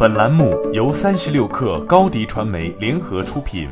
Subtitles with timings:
[0.00, 3.68] 本栏目由三十六氪高低传媒联合出品。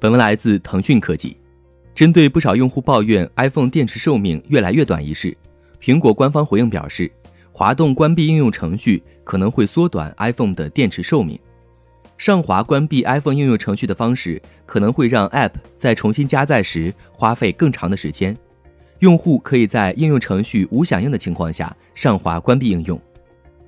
[0.00, 1.36] 本文来自腾讯科技。
[1.94, 5.36] 针对不少用户抱怨 iPhone 电池寿命越来越短一事，
[5.80, 7.08] 苹果官方回应表示，
[7.52, 11.38] 滑动关闭应用程序可能会缩短 iPhone 的电池寿命。
[12.18, 18.36] 上滑关闭 iPhone 应用程序的方式可能会让 App 在重新加载时花费更长的时间。
[19.00, 23.00] 用户可以在应用程序无响应的情况下上滑关闭应用。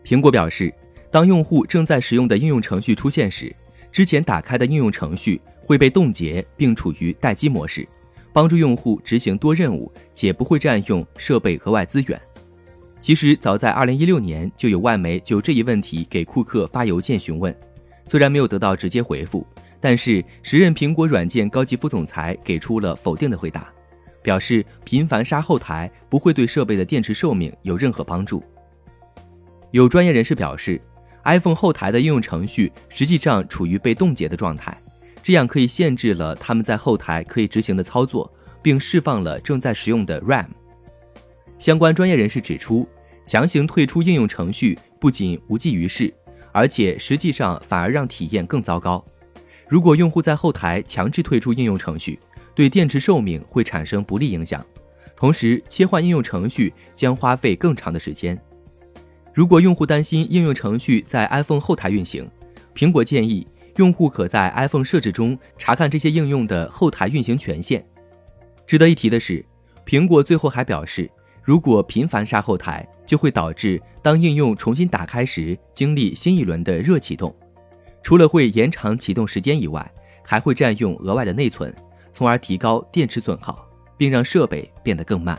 [0.05, 0.73] 苹果表示，
[1.11, 3.55] 当用户正在使用的应用程序出现时，
[3.93, 7.87] 之前打开的应用程序会被冻结并处于待机模式，
[8.33, 12.19] 帮助用户执行多任务且不会占用设备额外资源。
[13.01, 17.55] 其实，早在2016年就有外媒就这一问题给库克发邮件询问，
[18.07, 19.47] 虽然没有得到直接回复，
[19.79, 23.71] 但是时任苹果软件高级副总裁给出了否定的回答。
[24.29, 28.45] 表示频繁杀后台不会对设备的电池寿命有任何帮助。
[29.71, 30.79] 有专业人士表示
[31.25, 34.79] ，iPhone 后台的应用程序实际上处于被冻结的状态，
[35.23, 40.49] 这样可以限制了他们在后台可以执行的操作，并释放了正在使用的 RAM。
[41.59, 42.87] 相关专业人士指出，
[43.25, 46.13] 强行退出应用程序不仅无济于事，
[46.53, 49.03] 而且实际上反而让体验更糟糕。
[49.67, 52.21] 如果用户在后台强制退出应用程序，
[52.59, 54.67] 对电池寿命会产生不利影响，
[55.15, 58.37] 同时切换应用程序将花费更长的时间。
[59.33, 62.29] 如果用户担心应用程序在 iPhone 后台运行，
[62.75, 67.87] 苹果建议用户可在 iPhone 设置中查看这些应用的后台运行权限。
[68.67, 69.45] 值得一提的是，
[69.87, 71.09] 苹果最后还表示，
[71.45, 77.33] 如果频繁杀后台，就会导致当应用重新打开时经历新一轮的热启动，
[78.03, 79.89] 除了会延长启动时间以外，
[80.25, 81.73] 还会占用额外的内存。
[82.19, 83.65] 从而提高电池损耗，
[83.97, 85.39] 并让设备变得更慢。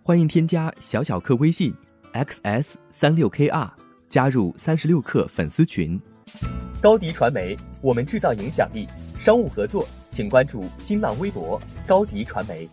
[0.00, 1.74] 欢迎添加小小客微信
[2.12, 3.68] xs 三六 kr，
[4.08, 6.00] 加入三十六氪粉丝群。
[6.80, 8.86] 高迪传媒，我们制造影响力。
[9.18, 12.68] 商务合作，请关注新浪微博高迪传媒。